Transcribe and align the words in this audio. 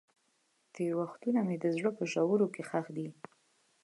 تېر 0.73 0.91
وختونه 1.01 1.39
مې 1.47 1.55
د 1.63 1.65
زړه 1.75 1.89
په 1.97 2.03
ژورو 2.11 2.47
کې 2.53 2.61
ښخ 2.69 2.85
دي. 2.97 3.07